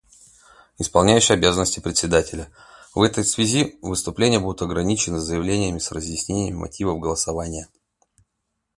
[0.79, 2.49] Исполняющий обязанности Председателя:
[2.95, 7.67] В этой связи выступления будут ограничены заявлениями с разъяснением мотивов голосования.